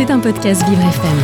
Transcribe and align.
C'est 0.00 0.10
un 0.10 0.18
podcast 0.18 0.66
Vivre 0.66 0.80
FM. 0.80 1.18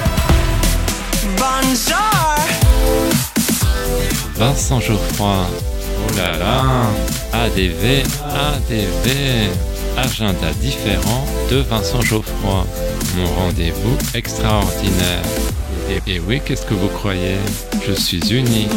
Vincent 4.35 4.81
Geoffroy. 4.81 5.47
Oh 5.49 6.19
là 6.19 6.37
là. 6.37 6.63
ADV, 7.33 8.03
ADV. 8.35 9.49
Agenda 9.97 10.53
différent 10.61 11.25
de 11.51 11.57
Vincent 11.57 12.03
Geoffroy. 12.03 12.67
Mon 13.17 13.27
rendez-vous 13.45 13.97
extraordinaire. 14.15 15.23
Et, 16.07 16.17
et 16.17 16.21
oui, 16.21 16.43
qu'est-ce 16.45 16.67
que 16.67 16.75
vous 16.75 16.89
croyez? 16.89 17.37
Je 17.89 17.95
suis 17.95 18.31
unique. 18.31 18.69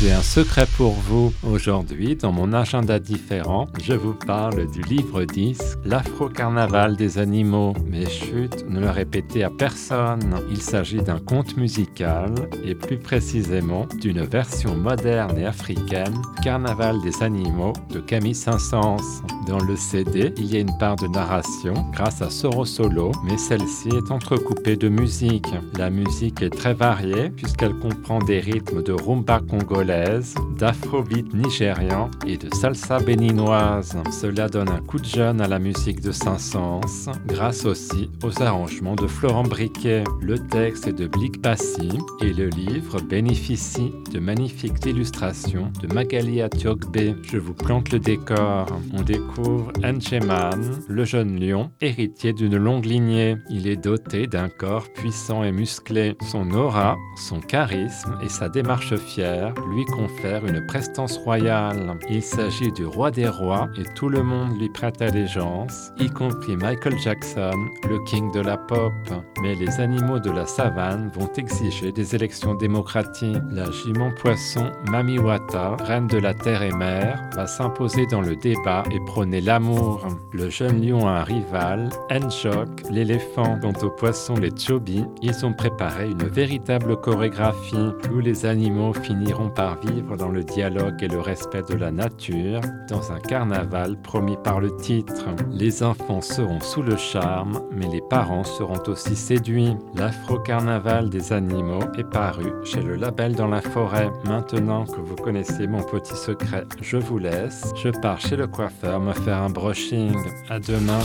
J'ai 0.00 0.12
un 0.12 0.22
secret 0.22 0.66
pour 0.76 0.92
vous. 0.92 1.32
Aujourd'hui, 1.42 2.14
dans 2.14 2.30
mon 2.30 2.52
agenda 2.52 3.00
différent, 3.00 3.66
je 3.82 3.94
vous 3.94 4.14
parle 4.14 4.70
du 4.70 4.80
livre 4.82 5.24
10, 5.24 5.78
L'Afro-Carnaval 5.84 6.94
des 6.94 7.18
animaux. 7.18 7.72
Mais 7.84 8.08
chut, 8.08 8.64
ne 8.68 8.78
le 8.78 8.90
répétez 8.90 9.42
à 9.42 9.50
personne. 9.50 10.36
Il 10.50 10.62
s'agit 10.62 11.02
d'un 11.02 11.18
conte 11.18 11.56
musical, 11.56 12.32
et 12.64 12.76
plus 12.76 12.98
précisément 12.98 13.86
d'une 14.00 14.22
version 14.22 14.76
moderne 14.76 15.36
et 15.36 15.46
africaine, 15.46 16.14
Carnaval 16.44 17.00
des 17.02 17.20
animaux 17.20 17.72
de 17.90 17.98
Camille 17.98 18.36
Saint-Saëns. 18.36 19.24
Dans 19.48 19.64
le 19.64 19.76
CD, 19.76 20.34
il 20.36 20.52
y 20.52 20.56
a 20.56 20.60
une 20.60 20.76
part 20.76 20.96
de 20.96 21.06
narration 21.06 21.72
grâce 21.90 22.20
à 22.20 22.28
Soro 22.28 22.66
Solo, 22.66 23.12
mais 23.24 23.38
celle-ci 23.38 23.88
est 23.88 24.10
entrecoupée 24.10 24.76
de 24.76 24.90
musique. 24.90 25.46
La 25.78 25.88
musique 25.88 26.42
est 26.42 26.50
très 26.50 26.74
variée 26.74 27.30
puisqu'elle 27.30 27.72
comprend 27.78 28.18
des 28.18 28.40
rythmes 28.40 28.82
de 28.82 28.92
rumba 28.92 29.40
congolais 29.40 30.20
d'afrobeat 30.58 31.32
nigérian 31.32 32.10
et 32.26 32.36
de 32.36 32.54
salsa 32.54 32.98
béninoise. 32.98 33.96
Cela 34.10 34.50
donne 34.50 34.68
un 34.68 34.82
coup 34.82 34.98
de 34.98 35.06
jeune 35.06 35.40
à 35.40 35.48
la 35.48 35.58
musique 35.58 36.02
de 36.02 36.12
Saint-Saëns, 36.12 37.10
grâce 37.26 37.64
aussi 37.64 38.10
aux 38.22 38.42
arrangements 38.42 38.96
de 38.96 39.06
Florent 39.06 39.44
Briquet. 39.44 40.04
Le 40.20 40.38
texte 40.38 40.88
est 40.88 40.92
de 40.92 41.06
Blick 41.06 41.40
Passy 41.40 41.88
et 42.20 42.34
le 42.34 42.48
livre 42.48 43.00
bénéficie 43.00 43.94
de 44.12 44.18
magnifiques 44.18 44.84
illustrations 44.84 45.72
de 45.80 45.86
Magali 45.94 46.42
Atiogbe. 46.42 47.16
Je 47.22 47.38
vous 47.38 47.54
plante 47.54 47.92
le 47.92 47.98
décor. 47.98 48.66
On 48.92 49.00
découvre 49.00 49.37
Ncheman, 49.82 50.82
le 50.88 51.04
jeune 51.04 51.38
lion, 51.38 51.70
héritier 51.80 52.32
d'une 52.32 52.56
longue 52.56 52.84
lignée. 52.84 53.36
Il 53.48 53.68
est 53.68 53.76
doté 53.76 54.26
d'un 54.26 54.48
corps 54.48 54.88
puissant 54.92 55.44
et 55.44 55.52
musclé. 55.52 56.16
Son 56.30 56.50
aura, 56.50 56.96
son 57.16 57.40
charisme 57.40 58.18
et 58.22 58.28
sa 58.28 58.48
démarche 58.48 58.96
fière 58.96 59.54
lui 59.72 59.84
confère 59.84 60.44
une 60.44 60.66
prestance 60.66 61.16
royale. 61.18 61.96
Il 62.10 62.22
s'agit 62.22 62.72
du 62.72 62.84
roi 62.84 63.10
des 63.10 63.28
rois 63.28 63.68
et 63.78 63.84
tout 63.94 64.08
le 64.08 64.22
monde 64.22 64.58
lui 64.58 64.68
prête 64.68 65.00
allégeance, 65.00 65.92
y 65.98 66.08
compris 66.08 66.56
Michael 66.56 66.98
Jackson, 66.98 67.56
le 67.88 68.02
king 68.04 68.32
de 68.32 68.40
la 68.40 68.56
pop. 68.56 68.92
Mais 69.40 69.54
les 69.54 69.80
animaux 69.80 70.18
de 70.18 70.30
la 70.30 70.46
savane 70.46 71.10
vont 71.14 71.30
exiger 71.36 71.92
des 71.92 72.14
élections 72.14 72.54
démocratiques. 72.54 73.36
La 73.50 73.70
jument 73.70 74.10
poisson 74.10 74.72
Mamiwata, 74.90 75.76
reine 75.84 76.08
de 76.08 76.18
la 76.18 76.34
terre 76.34 76.62
et 76.62 76.72
mer, 76.72 77.22
va 77.34 77.46
s'imposer 77.46 78.06
dans 78.06 78.20
le 78.20 78.34
débat 78.34 78.82
et 78.90 78.98
prôner 79.06 79.27
l'amour. 79.36 80.06
Le 80.32 80.48
jeune 80.50 80.84
lion 80.84 81.06
a 81.06 81.12
un 81.12 81.22
rival, 81.22 81.90
Enjok, 82.10 82.88
l'éléphant. 82.90 83.58
Quant 83.60 83.72
aux 83.82 83.90
poissons, 83.90 84.34
les 84.34 84.50
Chobi, 84.56 85.04
ils 85.22 85.44
ont 85.44 85.52
préparé 85.52 86.10
une 86.10 86.26
véritable 86.28 86.96
chorégraphie. 87.00 87.92
Tous 88.02 88.20
les 88.20 88.46
animaux 88.46 88.92
finiront 88.92 89.50
par 89.50 89.78
vivre 89.80 90.16
dans 90.16 90.30
le 90.30 90.42
dialogue 90.42 91.02
et 91.02 91.08
le 91.08 91.20
respect 91.20 91.62
de 91.68 91.74
la 91.74 91.90
nature, 91.90 92.60
dans 92.88 93.12
un 93.12 93.20
carnaval 93.20 94.00
promis 94.00 94.36
par 94.42 94.60
le 94.60 94.74
titre. 94.76 95.26
Les 95.50 95.82
enfants 95.82 96.20
seront 96.20 96.60
sous 96.60 96.82
le 96.82 96.96
charme, 96.96 97.60
mais 97.72 97.86
les 97.88 98.02
parents 98.08 98.44
seront 98.44 98.82
aussi 98.86 99.14
séduits. 99.14 99.76
L'Afro-Carnaval 99.94 101.10
des 101.10 101.32
animaux 101.32 101.84
est 101.96 102.10
paru 102.10 102.52
chez 102.64 102.82
le 102.82 102.96
label 102.96 103.34
dans 103.34 103.48
la 103.48 103.60
forêt. 103.60 104.10
Maintenant 104.24 104.84
que 104.84 105.00
vous 105.00 105.16
connaissez 105.16 105.66
mon 105.66 105.82
petit 105.82 106.16
secret, 106.16 106.64
je 106.80 106.96
vous 106.96 107.18
laisse. 107.18 107.72
Je 107.76 107.90
pars 108.00 108.20
chez 108.20 108.36
le 108.36 108.46
coiffeur 108.46 109.00
faire 109.24 109.42
un 109.42 109.50
brushing. 109.50 110.14
À 110.48 110.58
demain. 110.58 110.98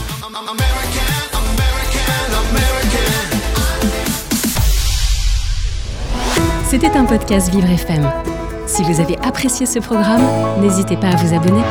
C'était 6.68 6.90
un 6.96 7.04
podcast 7.04 7.50
Vivre 7.50 7.68
FM. 7.70 8.10
Si 8.66 8.82
vous 8.82 9.00
avez 9.00 9.16
apprécié 9.18 9.66
ce 9.66 9.78
programme, 9.78 10.22
n'hésitez 10.60 10.96
pas 10.96 11.08
à 11.08 11.16
vous 11.16 11.34
abonner. 11.34 11.62